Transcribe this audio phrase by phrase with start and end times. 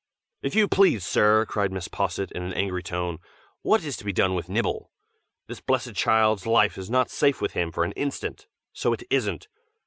[0.41, 1.91] "If you please, sir," cried Mrs.
[1.91, 3.19] Posset in an angry tone,
[3.61, 4.89] "what is to be done with Nibble?
[5.45, 9.47] this blessed child's life is not safe with him for an instant, so it isn't!